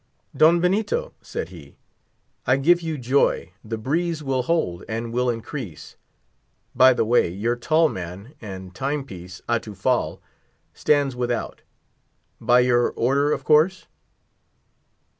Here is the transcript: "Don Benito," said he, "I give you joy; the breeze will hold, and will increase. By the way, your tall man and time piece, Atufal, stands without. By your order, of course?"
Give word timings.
"Don 0.35 0.59
Benito," 0.59 1.13
said 1.21 1.49
he, 1.49 1.75
"I 2.47 2.57
give 2.57 2.81
you 2.81 2.97
joy; 2.97 3.51
the 3.63 3.77
breeze 3.77 4.23
will 4.23 4.41
hold, 4.41 4.83
and 4.89 5.13
will 5.13 5.29
increase. 5.29 5.95
By 6.73 6.91
the 6.93 7.05
way, 7.05 7.29
your 7.29 7.55
tall 7.55 7.87
man 7.87 8.33
and 8.41 8.73
time 8.73 9.05
piece, 9.05 9.43
Atufal, 9.47 10.19
stands 10.73 11.15
without. 11.15 11.61
By 12.39 12.61
your 12.61 12.89
order, 12.89 13.31
of 13.31 13.43
course?" 13.43 13.85